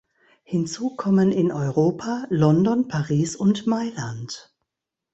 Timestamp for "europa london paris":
1.51-3.35